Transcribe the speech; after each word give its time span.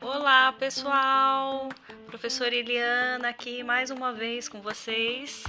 Olá, 0.00 0.52
pessoal! 0.58 1.68
Professora 2.06 2.52
Eliana 2.52 3.28
aqui 3.28 3.62
mais 3.62 3.92
uma 3.92 4.12
vez 4.12 4.48
com 4.48 4.60
vocês. 4.60 5.44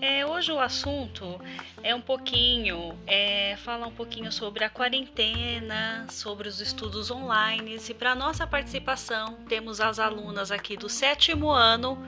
É, 0.00 0.24
hoje 0.24 0.52
o 0.52 0.60
assunto 0.60 1.40
é 1.82 1.92
um 1.92 2.00
pouquinho, 2.00 2.96
é, 3.04 3.56
falar 3.56 3.88
um 3.88 3.94
pouquinho 3.94 4.30
sobre 4.30 4.62
a 4.62 4.70
quarentena, 4.70 6.06
sobre 6.08 6.46
os 6.46 6.60
estudos 6.60 7.10
online. 7.10 7.80
E 7.88 7.94
para 7.94 8.14
nossa 8.14 8.46
participação 8.46 9.34
temos 9.48 9.80
as 9.80 9.98
alunas 9.98 10.52
aqui 10.52 10.76
do 10.76 10.88
sétimo 10.88 11.50
ano, 11.50 11.98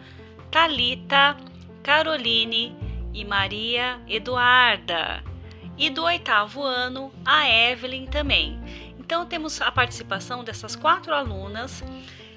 Talita, 0.52 1.36
Caroline 1.82 2.76
e 3.12 3.24
Maria 3.24 4.00
Eduarda. 4.06 5.31
E 5.76 5.90
do 5.90 6.04
oitavo 6.04 6.62
ano, 6.62 7.12
a 7.24 7.48
Evelyn 7.48 8.06
também. 8.06 8.60
Então 8.98 9.26
temos 9.26 9.60
a 9.60 9.70
participação 9.72 10.44
dessas 10.44 10.76
quatro 10.76 11.12
alunas 11.12 11.82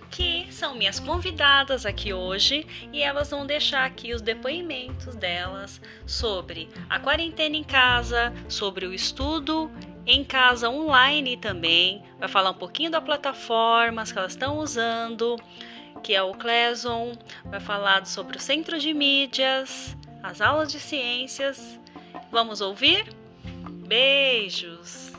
que 0.10 0.48
são 0.50 0.76
minhas 0.76 1.00
convidadas 1.00 1.86
aqui 1.86 2.14
hoje 2.14 2.66
e 2.94 3.02
elas 3.02 3.32
vão 3.32 3.46
deixar 3.46 3.86
aqui 3.86 4.14
os 4.14 4.22
depoimentos 4.22 5.16
delas 5.16 5.82
sobre 6.06 6.70
a 6.90 7.00
quarentena 7.00 7.58
em 7.58 7.64
casa, 7.64 8.34
sobre 8.48 8.86
o 8.86 8.94
estudo 8.94 9.70
em 10.06 10.24
casa 10.24 10.70
online 10.70 11.36
também. 11.36 12.04
Vai 12.18 12.30
falar 12.30 12.52
um 12.52 12.56
pouquinho 12.56 12.92
da 12.92 13.02
plataformas 13.02 14.12
que 14.12 14.18
elas 14.18 14.32
estão 14.32 14.60
usando, 14.60 15.36
que 16.02 16.14
é 16.14 16.24
o 16.24 16.34
Cleson, 16.34 17.14
vai 17.46 17.60
falar 17.60 18.06
sobre 18.06 18.38
o 18.38 18.40
centro 18.40 18.80
de 18.80 18.94
mídias, 18.94 19.98
as 20.24 20.40
aulas 20.40 20.72
de 20.72 20.80
ciências. 20.80 21.80
Vamos 22.32 22.62
ouvir? 22.62 23.25
Beijos! 23.88 25.14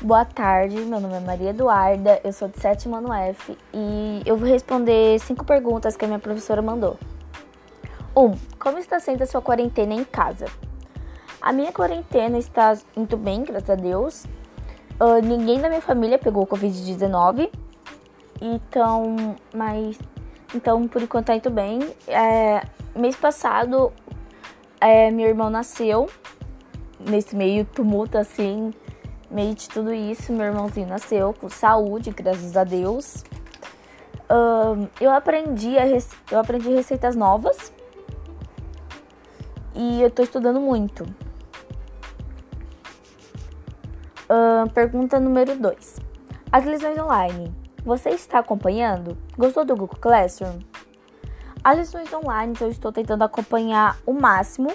Boa 0.00 0.24
tarde, 0.24 0.80
meu 0.80 0.98
nome 0.98 1.14
é 1.14 1.20
Maria 1.20 1.50
Eduarda, 1.50 2.20
eu 2.24 2.32
sou 2.32 2.48
de 2.48 2.58
sétimo 2.58 2.96
ano 2.96 3.12
F 3.12 3.56
e 3.72 4.20
eu 4.26 4.36
vou 4.36 4.48
responder 4.48 5.20
cinco 5.20 5.44
perguntas 5.44 5.96
que 5.96 6.04
a 6.04 6.08
minha 6.08 6.18
professora 6.18 6.60
mandou. 6.60 6.98
1. 8.16 8.20
Um, 8.20 8.36
como 8.58 8.78
está 8.78 8.98
sendo 8.98 9.22
a 9.22 9.26
sua 9.26 9.40
quarentena 9.40 9.94
em 9.94 10.02
casa? 10.02 10.46
A 11.40 11.52
minha 11.52 11.72
quarentena 11.72 12.36
está 12.36 12.76
muito 12.96 13.16
bem, 13.16 13.44
graças 13.44 13.70
a 13.70 13.76
Deus. 13.76 14.24
Uh, 15.00 15.24
ninguém 15.24 15.60
da 15.60 15.68
minha 15.68 15.80
família 15.80 16.18
pegou 16.18 16.44
Covid-19, 16.46 17.50
então, 18.40 19.36
mas, 19.54 19.98
então 20.54 20.86
por 20.88 21.02
enquanto 21.02 21.26
tá 21.26 21.36
indo 21.36 21.50
bem. 21.50 21.80
É, 22.06 22.62
mês 22.94 23.16
passado, 23.16 23.92
é, 24.80 25.10
meu 25.10 25.26
irmão 25.26 25.50
nasceu 25.50 26.08
nesse 26.98 27.36
meio 27.36 27.64
tumulto 27.64 28.16
assim 28.16 28.72
meio 29.30 29.54
de 29.54 29.68
tudo 29.68 29.92
isso, 29.92 30.32
meu 30.32 30.46
irmãozinho 30.46 30.86
nasceu 30.86 31.34
com 31.34 31.48
saúde, 31.48 32.10
graças 32.10 32.56
a 32.56 32.62
Deus. 32.62 33.24
Um, 34.30 34.88
eu 35.00 35.10
aprendi 35.10 35.76
a 35.76 35.84
eu 36.30 36.38
aprendi 36.38 36.68
receitas 36.70 37.16
novas 37.16 37.72
e 39.74 40.00
eu 40.00 40.10
tô 40.10 40.22
estudando 40.22 40.60
muito. 40.60 41.04
Pergunta 44.72 45.20
número 45.20 45.56
2. 45.56 46.00
As 46.50 46.64
lições 46.64 46.98
online. 46.98 47.63
Você 47.84 48.10
está 48.10 48.38
acompanhando? 48.38 49.16
Gostou 49.36 49.64
do 49.64 49.76
Google 49.76 49.98
Classroom? 50.00 50.58
As 51.62 51.78
lições 51.78 52.12
online 52.12 52.54
eu 52.60 52.70
estou 52.70 52.90
tentando 52.90 53.24
acompanhar 53.24 53.98
o 54.06 54.12
máximo, 54.12 54.72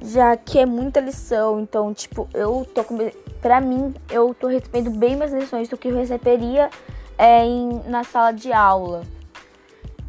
já 0.00 0.36
que 0.36 0.60
é 0.60 0.66
muita 0.66 1.00
lição, 1.00 1.60
então, 1.60 1.92
tipo, 1.92 2.28
eu 2.32 2.64
tô 2.72 2.84
com 2.84 2.96
para 3.40 3.60
mim, 3.60 3.94
eu 4.10 4.34
tô 4.34 4.46
recebendo 4.46 4.90
bem 4.90 5.16
mais 5.16 5.32
lições 5.32 5.68
do 5.68 5.76
que 5.76 5.88
eu 5.88 5.96
receberia 5.96 6.70
é, 7.16 7.44
em, 7.44 7.80
na 7.86 8.04
sala 8.04 8.32
de 8.32 8.52
aula. 8.52 9.02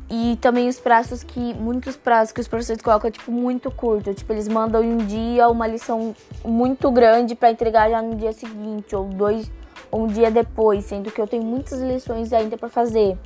E 0.10 0.38
também 0.42 0.68
os 0.68 0.80
prazos 0.80 1.22
que. 1.22 1.54
Muitos 1.54 1.96
prazos 1.96 2.32
que 2.32 2.42
os 2.42 2.48
professores 2.48 2.82
colocam, 2.82 3.12
tipo, 3.12 3.32
muito 3.32 3.70
curto. 3.70 4.12
Tipo, 4.12 4.34
eles 4.34 4.48
mandam 4.48 4.84
em 4.84 4.94
um 4.94 4.98
dia 4.98 5.48
uma 5.50 5.68
lição 5.68 6.16
muito 6.44 6.90
grande 6.90 7.36
para 7.36 7.52
entregar 7.52 7.92
já 7.92 8.02
no 8.02 8.16
dia 8.16 8.34
seguinte, 8.34 8.96
ou 8.96 9.06
dois, 9.06 9.52
um 9.92 10.08
dia 10.08 10.30
depois, 10.30 10.86
sendo 10.86 11.12
que 11.12 11.20
eu 11.20 11.28
tenho 11.28 11.44
muitas 11.44 11.80
lições 11.82 12.34
ainda 12.34 12.58
para 12.58 12.70
fazer. 12.70 13.18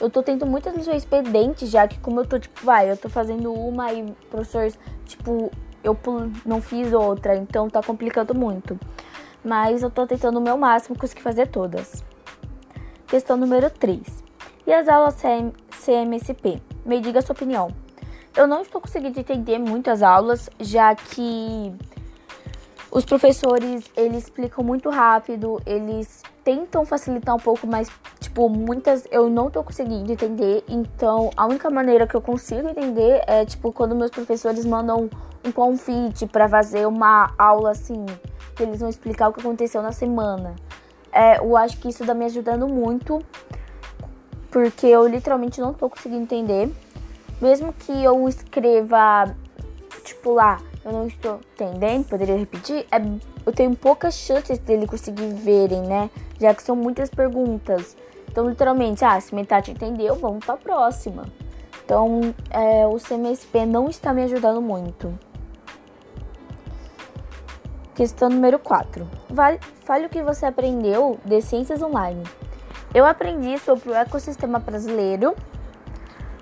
Eu 0.00 0.10
tô 0.10 0.22
tendo 0.22 0.46
muitas 0.46 0.74
lições 0.74 1.04
pendentes, 1.04 1.70
já 1.70 1.86
que 1.86 1.98
como 1.98 2.20
eu 2.20 2.26
tô, 2.26 2.38
tipo, 2.38 2.64
vai, 2.64 2.90
eu 2.90 2.96
tô 2.96 3.08
fazendo 3.08 3.52
uma 3.52 3.92
e 3.92 4.12
professores, 4.30 4.78
tipo, 5.06 5.50
eu 5.84 5.96
não 6.44 6.60
fiz 6.60 6.92
outra, 6.92 7.36
então 7.36 7.68
tá 7.68 7.82
complicando 7.82 8.34
muito 8.34 8.78
mas 9.44 9.82
eu 9.82 9.90
tô 9.90 10.06
tentando 10.06 10.38
o 10.38 10.42
meu 10.42 10.56
máximo 10.56 10.98
conseguir 10.98 11.22
fazer 11.22 11.48
todas. 11.48 12.04
Questão 13.06 13.36
número 13.36 13.68
3. 13.68 14.00
E 14.66 14.72
as 14.72 14.88
aulas 14.88 15.16
CM 15.16 15.52
CMSP? 15.70 16.62
Me 16.84 17.00
diga 17.00 17.18
a 17.18 17.22
sua 17.22 17.34
opinião. 17.34 17.68
Eu 18.36 18.46
não 18.46 18.62
estou 18.62 18.80
conseguindo 18.80 19.18
entender 19.18 19.58
muitas 19.58 20.02
aulas, 20.02 20.48
já 20.58 20.94
que 20.94 21.74
os 22.92 23.06
professores, 23.06 23.90
eles 23.96 24.24
explicam 24.24 24.62
muito 24.62 24.90
rápido, 24.90 25.62
eles 25.64 26.22
tentam 26.44 26.84
facilitar 26.84 27.34
um 27.34 27.38
pouco, 27.38 27.66
mas 27.66 27.88
tipo, 28.20 28.50
muitas 28.50 29.08
eu 29.10 29.30
não 29.30 29.50
tô 29.50 29.64
conseguindo 29.64 30.12
entender. 30.12 30.62
Então, 30.68 31.30
a 31.34 31.46
única 31.46 31.70
maneira 31.70 32.06
que 32.06 32.14
eu 32.14 32.20
consigo 32.20 32.68
entender 32.68 33.22
é 33.26 33.46
tipo 33.46 33.72
quando 33.72 33.94
meus 33.94 34.10
professores 34.10 34.66
mandam 34.66 35.08
um 35.42 35.50
convite 35.50 36.26
para 36.26 36.46
fazer 36.46 36.86
uma 36.86 37.32
aula 37.38 37.70
assim, 37.70 38.04
que 38.54 38.62
eles 38.62 38.80
vão 38.80 38.90
explicar 38.90 39.30
o 39.30 39.32
que 39.32 39.40
aconteceu 39.40 39.80
na 39.80 39.92
semana. 39.92 40.54
É, 41.10 41.38
eu 41.38 41.56
acho 41.56 41.78
que 41.78 41.88
isso 41.88 42.04
tá 42.04 42.12
me 42.12 42.26
ajudando 42.26 42.68
muito, 42.68 43.20
porque 44.50 44.86
eu 44.86 45.08
literalmente 45.08 45.62
não 45.62 45.72
tô 45.72 45.88
conseguindo 45.88 46.24
entender. 46.24 46.70
Mesmo 47.40 47.72
que 47.72 48.04
eu 48.04 48.28
escreva, 48.28 49.34
tipo 50.02 50.32
lá, 50.32 50.60
eu 50.84 50.92
não 50.92 51.06
estou 51.06 51.40
entendendo, 51.54 52.08
poderia 52.08 52.36
repetir, 52.36 52.86
é, 52.90 52.98
eu 53.46 53.52
tenho 53.52 53.74
poucas 53.76 54.14
chances 54.14 54.58
dele 54.58 54.86
conseguir 54.86 55.32
verem, 55.34 55.82
né? 55.82 56.10
Já 56.40 56.54
que 56.54 56.62
são 56.62 56.76
muitas 56.76 57.08
perguntas. 57.08 57.96
Então, 58.28 58.48
literalmente, 58.48 59.04
ah, 59.04 59.20
se 59.20 59.34
metade 59.34 59.70
entendeu, 59.70 60.14
vamos 60.16 60.44
pra 60.44 60.56
próxima. 60.56 61.24
Então, 61.84 62.34
é, 62.50 62.86
o 62.86 62.98
CMSP 62.98 63.66
não 63.66 63.88
está 63.88 64.12
me 64.14 64.22
ajudando 64.22 64.60
muito. 64.60 65.12
Questão 67.94 68.30
número 68.30 68.58
4. 68.58 69.06
Fale 69.84 70.06
o 70.06 70.08
que 70.08 70.22
você 70.22 70.46
aprendeu 70.46 71.20
de 71.24 71.42
ciências 71.42 71.82
online. 71.82 72.22
Eu 72.94 73.04
aprendi 73.04 73.58
sobre 73.58 73.90
o 73.90 73.94
ecossistema 73.94 74.58
brasileiro, 74.58 75.34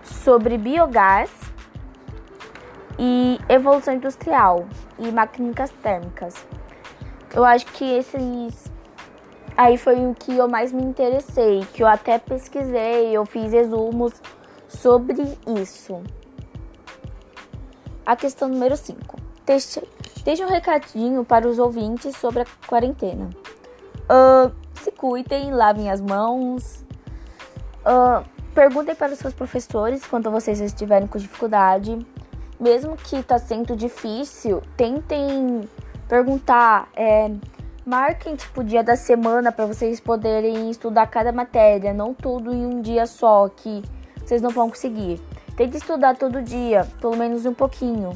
sobre 0.05 0.57
biogás 0.57 1.31
e 3.03 3.41
evolução 3.49 3.95
industrial 3.95 4.67
e 4.99 5.11
máquinas 5.11 5.71
térmicas. 5.83 6.35
Eu 7.35 7.43
acho 7.43 7.65
que 7.67 7.85
esses 7.85 8.71
aí 9.57 9.79
foi 9.79 10.07
o 10.07 10.15
que 10.15 10.37
eu 10.37 10.47
mais 10.47 10.71
me 10.71 10.83
interessei, 10.83 11.65
que 11.73 11.83
eu 11.83 11.87
até 11.87 12.19
pesquisei, 12.19 13.11
eu 13.17 13.25
fiz 13.25 13.53
resumos 13.53 14.13
sobre 14.69 15.23
isso. 15.59 16.03
A 18.05 18.15
questão 18.15 18.49
número 18.49 18.77
5. 18.77 19.17
Deixe, 19.47 20.45
um 20.45 20.49
recadinho 20.49 21.25
para 21.25 21.49
os 21.49 21.59
ouvintes 21.59 22.15
sobre 22.17 22.43
a 22.43 22.47
quarentena. 22.67 23.31
Uh, 24.05 24.53
se 24.75 24.93
cuidem, 24.93 25.53
lavem 25.53 25.91
as 25.91 26.01
mãos. 26.03 26.85
Uh, 27.81 28.23
perguntem 28.55 28.95
para 28.95 29.13
os 29.13 29.19
seus 29.19 29.33
professores 29.33 30.05
quando 30.07 30.31
vocês 30.31 30.61
estiverem 30.61 31.09
com 31.09 31.19
dificuldade. 31.19 31.99
Mesmo 32.61 32.97
que 32.97 33.17
está 33.17 33.39
sendo 33.39 33.75
difícil, 33.75 34.63
tentem 34.77 35.63
perguntar. 36.07 36.89
É, 36.95 37.31
marquem 37.87 38.37
tipo 38.37 38.63
dia 38.63 38.85
da 38.85 38.97
semana 38.97 39.51
para 39.51 39.65
vocês 39.65 39.99
poderem 39.99 40.71
estudar 40.71 41.07
cada 41.07 41.33
matéria, 41.33 41.95
não 41.95 42.13
tudo 42.13 42.53
em 42.53 42.67
um 42.67 42.83
dia 42.83 43.07
só 43.07 43.49
que 43.49 43.83
vocês 44.23 44.43
não 44.43 44.51
vão 44.51 44.69
conseguir. 44.69 45.21
Tente 45.57 45.77
estudar 45.79 46.17
todo 46.17 46.43
dia, 46.43 46.87
pelo 47.01 47.17
menos 47.17 47.47
um 47.47 47.55
pouquinho 47.55 48.13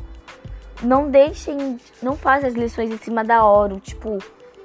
não 0.82 1.11
deixem, 1.11 1.79
não 2.02 2.17
façam 2.17 2.49
as 2.49 2.55
lições 2.55 2.91
em 2.91 2.99
cima 2.99 3.25
da 3.25 3.44
hora, 3.44 3.79
tipo, 3.81 4.19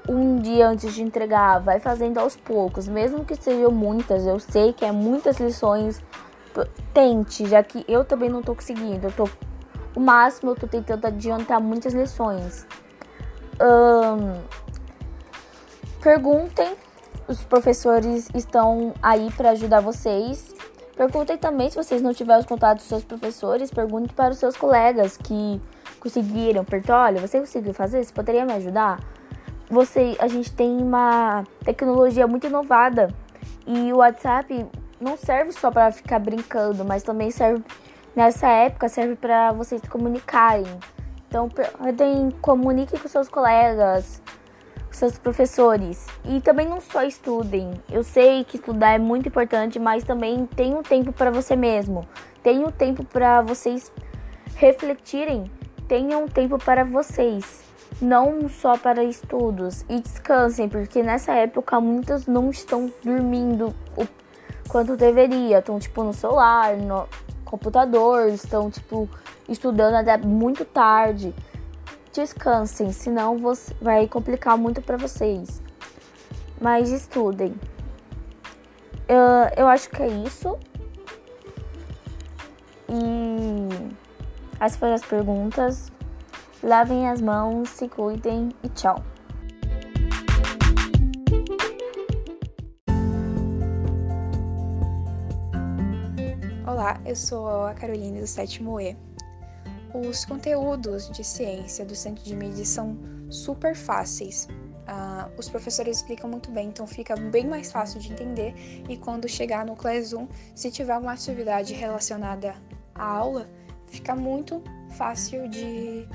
um 0.07 0.37
dia 0.37 0.67
antes 0.67 0.93
de 0.93 1.03
entregar, 1.03 1.59
vai 1.59 1.79
fazendo 1.79 2.17
aos 2.17 2.35
poucos, 2.35 2.87
mesmo 2.87 3.23
que 3.23 3.35
sejam 3.35 3.71
muitas, 3.71 4.25
eu 4.25 4.39
sei 4.39 4.73
que 4.73 4.85
é 4.85 4.91
muitas 4.91 5.39
lições, 5.39 6.01
tente, 6.93 7.47
já 7.47 7.63
que 7.63 7.85
eu 7.87 8.03
também 8.03 8.29
não 8.29 8.41
tô 8.41 8.55
conseguindo, 8.55 9.07
eu 9.07 9.11
tô, 9.11 9.29
o 9.99 10.01
máximo 10.01 10.51
eu 10.51 10.55
tô 10.55 10.65
tentando 10.65 11.05
adiantar 11.05 11.59
muitas 11.59 11.93
lições. 11.93 12.65
perguntem 16.01 16.73
os 17.27 17.43
professores 17.43 18.29
estão 18.33 18.93
aí 19.03 19.29
para 19.35 19.49
ajudar 19.51 19.81
vocês. 19.81 20.55
Perguntem 20.95 21.37
também 21.37 21.69
se 21.69 21.75
vocês 21.75 22.01
não 22.01 22.13
tiverem 22.13 22.39
os 22.39 22.45
contatos 22.45 22.83
dos 22.83 22.89
seus 22.89 23.03
professores, 23.03 23.69
pergunte 23.71 24.13
para 24.13 24.31
os 24.31 24.39
seus 24.39 24.55
colegas 24.55 25.17
que 25.17 25.61
conseguiram. 25.99 26.63
Perto, 26.63 26.91
olha, 26.93 27.19
você 27.19 27.39
conseguiu 27.39 27.73
fazer? 27.73 28.03
Você 28.03 28.13
poderia 28.13 28.45
me 28.45 28.53
ajudar? 28.53 28.99
Você, 29.69 30.15
a 30.19 30.27
gente 30.27 30.51
tem 30.51 30.81
uma 30.81 31.43
tecnologia 31.63 32.25
muito 32.25 32.47
inovada 32.47 33.13
e 33.67 33.91
o 33.93 33.97
WhatsApp 33.97 34.65
não 34.99 35.17
serve 35.17 35.51
só 35.51 35.69
para 35.69 35.91
ficar 35.91 36.19
brincando, 36.19 36.83
mas 36.83 37.03
também 37.03 37.29
serve 37.31 37.63
nessa 38.15 38.47
época 38.47 38.89
serve 38.89 39.15
para 39.15 39.51
vocês 39.51 39.81
comunicarem. 39.89 40.65
Então, 41.27 41.47
tem, 41.95 42.31
comunique 42.41 42.97
com 42.97 43.07
seus 43.07 43.29
colegas, 43.29 44.19
com 44.87 44.93
seus 44.93 45.19
professores. 45.19 46.07
E 46.25 46.41
também 46.41 46.67
não 46.67 46.81
só 46.81 47.03
estudem. 47.03 47.71
Eu 47.89 48.03
sei 48.03 48.43
que 48.43 48.57
estudar 48.57 48.95
é 48.95 48.97
muito 48.97 49.29
importante, 49.29 49.77
mas 49.77 50.03
também 50.03 50.47
tenha 50.47 50.75
um 50.75 50.81
tempo 50.81 51.13
para 51.13 51.29
você 51.29 51.55
mesmo. 51.55 52.07
Tenha 52.41 52.65
um 52.65 52.71
tempo 52.71 53.05
para 53.05 53.41
vocês 53.41 53.91
refletirem. 54.55 55.43
Tenha 55.87 56.17
um 56.17 56.27
tempo 56.27 56.57
para 56.57 56.83
vocês. 56.83 57.63
Não 58.01 58.49
só 58.49 58.75
para 58.75 59.03
estudos. 59.03 59.85
E 59.87 59.99
descansem, 59.99 60.67
porque 60.67 61.03
nessa 61.03 61.33
época 61.33 61.79
muitos 61.79 62.25
não 62.25 62.49
estão 62.49 62.91
dormindo 63.03 63.75
o 63.95 64.07
quanto 64.67 64.97
deveria. 64.97 65.59
Estão, 65.59 65.77
tipo, 65.77 66.03
no 66.03 66.13
celular, 66.13 66.75
no 66.75 67.07
computador, 67.49 68.29
estão, 68.29 68.69
tipo, 68.69 69.09
estudando 69.47 69.95
até 69.95 70.17
muito 70.17 70.63
tarde. 70.63 71.33
Descansem, 72.13 72.91
senão 72.91 73.37
você 73.37 73.73
vai 73.81 74.07
complicar 74.07 74.57
muito 74.57 74.81
para 74.81 74.97
vocês. 74.97 75.61
Mas 76.61 76.91
estudem. 76.91 77.55
Eu, 79.07 79.17
eu 79.57 79.67
acho 79.67 79.89
que 79.89 80.03
é 80.03 80.07
isso. 80.07 80.57
E 82.87 83.95
essas 84.59 84.77
foram 84.77 84.93
as 84.93 85.05
perguntas. 85.05 85.91
Lavem 86.61 87.07
as 87.09 87.21
mãos, 87.21 87.69
se 87.69 87.87
cuidem 87.87 88.49
e 88.61 88.69
tchau. 88.69 89.01
Olá, 96.89 96.99
eu 97.05 97.15
sou 97.15 97.47
a 97.67 97.73
Carolina 97.75 98.19
do 98.19 98.25
sétimo 98.25 98.81
E. 98.81 98.97
Os 99.93 100.25
conteúdos 100.25 101.07
de 101.11 101.23
ciência 101.23 101.85
do 101.85 101.95
Centro 101.95 102.23
de 102.23 102.35
Mídia 102.35 102.65
são 102.65 102.97
super 103.29 103.75
fáceis. 103.75 104.47
Uh, 104.87 105.31
os 105.37 105.47
professores 105.47 105.97
explicam 105.97 106.27
muito 106.27 106.49
bem, 106.49 106.69
então 106.69 106.87
fica 106.87 107.15
bem 107.15 107.45
mais 107.45 107.71
fácil 107.71 107.99
de 107.99 108.11
entender. 108.11 108.55
E 108.89 108.97
quando 108.97 109.29
chegar 109.29 109.67
no 109.67 109.75
Classroom, 109.75 110.27
se 110.55 110.71
tiver 110.71 110.97
uma 110.97 111.13
atividade 111.13 111.75
relacionada 111.75 112.55
à 112.95 113.05
aula, 113.05 113.47
fica 113.85 114.15
muito 114.15 114.63
fácil 114.89 115.47
de 115.47 116.07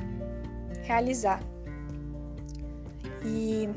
realizar. 0.82 1.40
E 3.24 3.68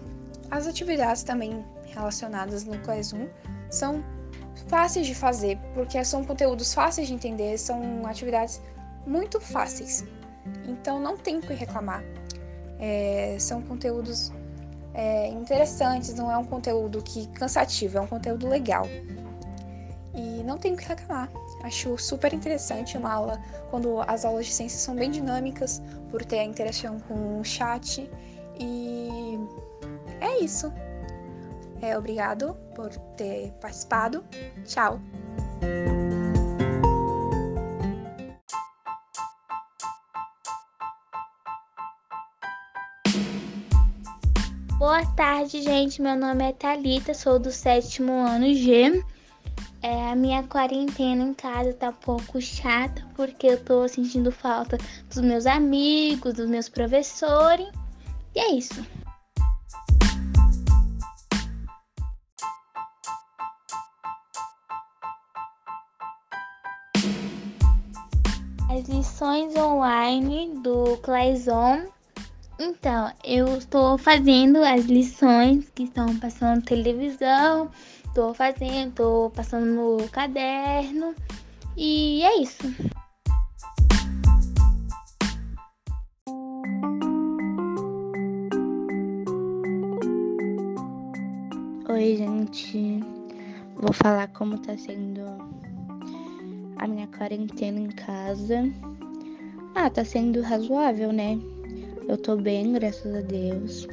as 0.50 0.66
atividades 0.66 1.22
também 1.22 1.64
relacionadas 1.94 2.64
no 2.64 2.80
Classroom 2.80 3.28
são 3.70 4.04
fáceis 4.68 5.06
de 5.06 5.16
fazer, 5.16 5.58
porque 5.74 6.04
são 6.04 6.24
conteúdos 6.24 6.74
fáceis 6.74 7.08
de 7.08 7.14
entender, 7.14 7.58
são 7.58 8.06
atividades 8.06 8.62
muito 9.06 9.40
fáceis. 9.40 10.04
Então 10.68 11.00
não 11.00 11.18
tem 11.18 11.38
o 11.38 11.42
que 11.42 11.54
reclamar. 11.54 12.04
É, 12.80 13.36
são 13.40 13.62
conteúdos 13.62 14.32
é, 14.94 15.28
interessantes, 15.30 16.14
não 16.14 16.32
é 16.32 16.38
um 16.38 16.46
conteúdo 16.46 17.02
que 17.04 17.28
cansativo, 17.28 17.98
é 17.98 18.02
um 18.02 18.08
conteúdo 18.08 18.48
legal. 18.48 18.86
E 20.14 20.44
não 20.44 20.58
tem 20.58 20.74
o 20.74 20.78
que 20.78 20.88
reclamar. 20.88 21.30
Acho 21.64 21.98
super 21.98 22.34
interessante 22.34 22.98
uma 22.98 23.12
aula 23.14 23.40
quando 23.70 24.02
as 24.02 24.26
aulas 24.26 24.48
de 24.48 24.54
ciência 24.54 24.80
são 24.80 24.96
bem 24.96 25.12
dinâmicas, 25.12 25.82
por 26.10 26.26
ter 26.26 26.40
a 26.40 26.44
interação 26.44 27.00
com 27.02 27.40
o 27.40 27.44
chat. 27.44 28.10
E 28.60 29.40
é 30.20 30.40
isso. 30.44 30.74
É, 31.82 31.98
obrigado 31.98 32.56
por 32.76 32.90
ter 33.16 33.52
participado. 33.62 34.24
Tchau! 34.66 35.00
Boa 44.78 45.04
tarde, 45.16 45.62
gente. 45.62 46.02
Meu 46.02 46.16
nome 46.16 46.50
é 46.50 46.54
Talita, 46.54 47.14
sou 47.14 47.40
do 47.40 47.52
sétimo 47.52 48.14
ano 48.14 48.54
G. 48.54 49.04
É, 49.82 50.10
a 50.10 50.16
minha 50.16 50.44
quarentena 50.44 51.24
em 51.24 51.34
casa 51.34 51.74
tá 51.74 51.90
um 51.90 51.94
pouco 51.94 52.42
chata 52.42 53.06
porque 53.16 53.48
eu 53.48 53.64
tô 53.64 53.88
sentindo 53.88 54.32
falta 54.32 54.78
dos 55.10 55.20
meus 55.20 55.46
amigos, 55.46 56.34
dos 56.34 56.50
meus 56.50 56.70
professores. 56.70 57.68
E 58.36 58.40
é 58.40 58.52
isso. 58.54 58.86
As 68.78 68.88
lições 68.90 69.56
online 69.56 70.54
do 70.62 70.98
Clayson 70.98 71.88
então, 72.60 73.12
eu 73.24 73.58
estou 73.58 73.98
fazendo 73.98 74.58
as 74.64 74.86
lições 74.86 75.68
que 75.76 75.84
estão 75.84 76.16
passando 76.18 76.58
na 76.58 76.62
televisão, 76.62 77.72
estou 78.06 78.36
fazendo, 78.36 78.90
estou 78.90 79.32
passando 79.32 79.66
no 79.66 80.10
caderno 80.10 81.16
e 81.76 82.22
é 82.24 82.40
isso. 82.40 82.64
Oi, 91.90 92.16
gente. 92.16 93.00
Vou 93.76 93.94
falar 93.94 94.28
como 94.30 94.60
tá 94.60 94.78
sendo 94.78 95.67
a 96.80 96.88
minha 96.88 97.08
quarentena 97.08 97.80
em 97.80 97.90
casa. 97.90 98.64
Ah, 99.76 99.90
tá 99.90 100.04
sendo 100.04 100.42
razoável, 100.42 101.12
né? 101.12 101.40
Eu 102.08 102.18
tô 102.18 102.36
bem, 102.36 102.74
graças 102.74 103.14
a 103.14 103.22
Deus. 103.22 103.88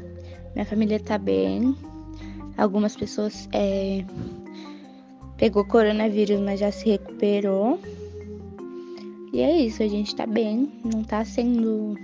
Minha 0.55 0.65
família 0.65 1.01
tá 1.01 1.19
bem. 1.19 1.77
Algumas 2.57 2.97
pessoas 2.97 3.49
é, 3.53 4.05
pegou 5.37 5.65
coronavírus, 5.65 6.41
mas 6.41 6.61
já 6.61 6.71
se 6.71 6.91
recuperou. 6.91 7.79
E 9.33 9.41
é 9.41 9.63
isso, 9.63 9.83
a 9.83 9.89
gente 9.89 10.15
tá 10.15 10.27
bem. 10.27 10.73
Não 10.85 11.03
tá 11.03 11.25
sendo 11.25 11.99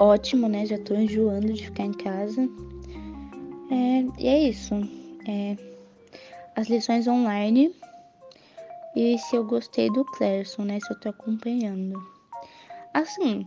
ótimo, 0.00 0.48
né? 0.48 0.66
Já 0.66 0.78
tô 0.78 0.94
enjoando 0.94 1.52
de 1.52 1.64
ficar 1.66 1.84
em 1.84 1.92
casa. 1.92 2.48
É, 3.70 4.04
e 4.18 4.26
é 4.26 4.48
isso. 4.48 4.74
É, 5.26 5.56
as 6.56 6.68
lições 6.68 7.06
online. 7.06 7.72
E 8.96 9.18
se 9.18 9.36
eu 9.36 9.44
gostei 9.44 9.90
do 9.90 10.04
Clerson, 10.04 10.62
né? 10.62 10.78
Se 10.80 10.90
eu 10.92 10.98
tô 10.98 11.08
acompanhando. 11.10 12.00
Assim, 12.94 13.46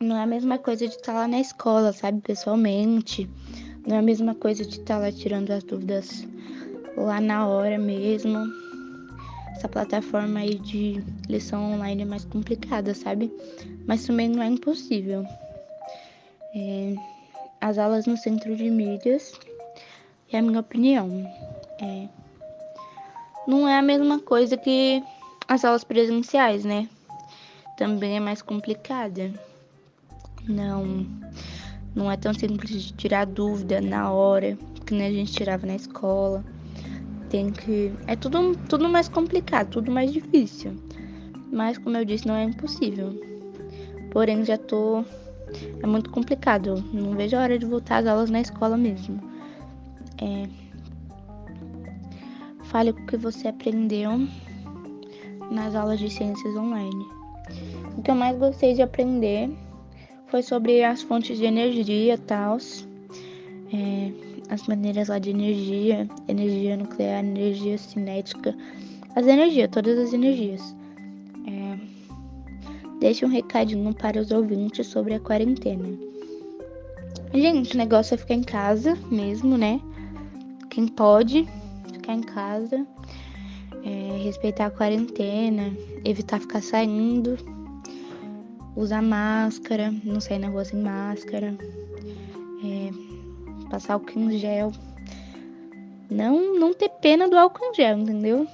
não 0.00 0.16
é 0.16 0.22
a 0.22 0.26
mesma 0.26 0.58
coisa 0.58 0.88
de 0.88 0.94
estar 0.94 1.12
tá 1.12 1.18
lá 1.20 1.28
na 1.28 1.40
escola, 1.40 1.92
sabe, 1.92 2.20
pessoalmente. 2.20 3.28
Não 3.86 3.96
é 3.96 3.98
a 3.98 4.02
mesma 4.02 4.34
coisa 4.34 4.64
de 4.64 4.80
estar 4.80 4.94
tá 4.94 4.98
lá 4.98 5.12
tirando 5.12 5.50
as 5.50 5.62
dúvidas 5.62 6.26
lá 6.96 7.20
na 7.20 7.46
hora 7.46 7.78
mesmo. 7.78 8.38
Essa 9.52 9.68
plataforma 9.68 10.40
aí 10.40 10.58
de 10.58 11.04
lição 11.28 11.74
online 11.74 12.02
é 12.02 12.06
mais 12.06 12.24
complicada, 12.24 12.94
sabe? 12.94 13.30
Mas 13.86 14.06
também 14.06 14.28
não 14.28 14.42
é 14.42 14.46
impossível. 14.46 15.24
É, 16.54 16.94
as 17.60 17.76
aulas 17.76 18.06
no 18.06 18.16
centro 18.16 18.56
de 18.56 18.70
mídias, 18.70 19.32
é 20.32 20.38
a 20.38 20.42
minha 20.42 20.60
opinião. 20.60 21.08
É, 21.80 22.08
não 23.50 23.68
é 23.68 23.78
a 23.78 23.82
mesma 23.82 24.20
coisa 24.20 24.56
que 24.56 25.02
as 25.48 25.64
aulas 25.64 25.82
presenciais, 25.82 26.64
né? 26.64 26.88
Também 27.76 28.16
é 28.16 28.20
mais 28.20 28.40
complicada. 28.40 29.32
Não, 30.48 31.04
não 31.94 32.10
é 32.10 32.16
tão 32.16 32.32
simples 32.32 32.70
de 32.70 32.92
tirar 32.92 33.26
dúvida 33.26 33.80
na 33.80 34.10
hora, 34.12 34.56
que 34.86 34.94
nem 34.94 35.08
a 35.08 35.12
gente 35.12 35.32
tirava 35.32 35.66
na 35.66 35.74
escola. 35.74 36.44
Tem 37.28 37.50
que. 37.50 37.92
É 38.06 38.14
tudo, 38.14 38.56
tudo 38.68 38.88
mais 38.88 39.08
complicado, 39.08 39.70
tudo 39.70 39.90
mais 39.90 40.12
difícil. 40.12 40.72
Mas, 41.52 41.76
como 41.78 41.96
eu 41.96 42.04
disse, 42.04 42.28
não 42.28 42.36
é 42.36 42.44
impossível. 42.44 43.20
Porém, 44.12 44.44
já 44.44 44.56
tô. 44.56 45.04
É 45.82 45.86
muito 45.86 46.10
complicado. 46.10 46.84
Não 46.92 47.12
vejo 47.12 47.36
a 47.36 47.40
hora 47.40 47.58
de 47.58 47.66
voltar 47.66 47.98
às 47.98 48.06
aulas 48.06 48.30
na 48.30 48.40
escola 48.40 48.76
mesmo. 48.76 49.20
É... 50.18 50.59
Fale 52.70 52.90
o 52.90 52.94
que 52.94 53.16
você 53.16 53.48
aprendeu 53.48 54.12
nas 55.50 55.74
aulas 55.74 55.98
de 55.98 56.08
ciências 56.08 56.54
online. 56.54 57.04
O 57.98 58.02
que 58.02 58.10
eu 58.12 58.14
mais 58.14 58.38
gostei 58.38 58.74
de 58.74 58.82
aprender 58.82 59.50
foi 60.28 60.40
sobre 60.40 60.84
as 60.84 61.02
fontes 61.02 61.36
de 61.36 61.44
energia 61.44 62.14
e 62.14 62.18
tal. 62.18 62.58
É, 63.72 64.12
as 64.48 64.68
maneiras 64.68 65.08
lá 65.08 65.18
de 65.18 65.30
energia, 65.30 66.08
energia 66.28 66.76
nuclear, 66.76 67.24
energia 67.24 67.76
cinética, 67.76 68.56
as 69.16 69.26
energias, 69.26 69.68
todas 69.72 69.98
as 69.98 70.12
energias. 70.12 70.76
É, 71.48 71.76
deixe 73.00 73.24
um 73.24 73.28
recadinho 73.28 73.92
para 73.92 74.20
os 74.20 74.30
ouvintes 74.30 74.86
sobre 74.86 75.14
a 75.14 75.20
quarentena. 75.20 75.88
Gente, 77.34 77.74
o 77.74 77.78
negócio 77.78 78.14
é 78.14 78.16
ficar 78.16 78.34
em 78.34 78.44
casa 78.44 78.96
mesmo, 79.10 79.58
né? 79.58 79.80
Quem 80.68 80.86
pode 80.86 81.48
ficar 82.10 82.14
em 82.14 82.22
casa, 82.22 82.86
é, 83.84 84.22
respeitar 84.22 84.66
a 84.66 84.70
quarentena, 84.70 85.72
evitar 86.04 86.40
ficar 86.40 86.62
saindo, 86.62 87.36
usar 88.76 89.02
máscara, 89.02 89.92
não 90.04 90.20
sair 90.20 90.38
na 90.38 90.48
rua 90.48 90.64
sem 90.64 90.80
máscara, 90.80 91.56
é, 92.64 93.68
passar 93.68 93.94
álcool 93.94 94.18
em 94.18 94.38
gel. 94.38 94.72
Não, 96.10 96.58
não 96.58 96.74
ter 96.74 96.88
pena 96.88 97.28
do 97.28 97.38
álcool 97.38 97.66
em 97.66 97.74
gel, 97.74 97.98
entendeu? 97.98 98.46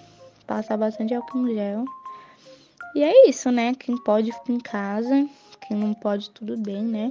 Passar 0.46 0.76
bastante 0.76 1.14
álcool 1.14 1.48
em 1.48 1.54
gel. 1.54 1.84
E 2.94 3.02
é 3.02 3.28
isso, 3.28 3.50
né? 3.50 3.74
Quem 3.74 3.96
pode 3.96 4.32
ficar 4.32 4.52
em 4.52 4.60
casa, 4.60 5.28
quem 5.66 5.76
não 5.76 5.94
pode, 5.94 6.30
tudo 6.30 6.56
bem, 6.56 6.82
né? 6.82 7.10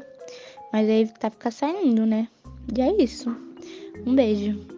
Mas 0.71 0.89
aí 0.89 1.07
tá 1.07 1.29
ficar 1.29 1.51
saindo, 1.51 2.05
né? 2.05 2.27
E 2.75 2.81
é 2.81 3.01
isso. 3.01 3.35
Um 4.05 4.15
beijo. 4.15 4.74